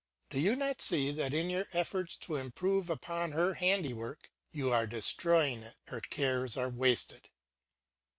[0.31, 4.87] Do you not see that in your efforts to improve upon her handiwork you are
[4.87, 7.29] destroying it; her cares are wasted?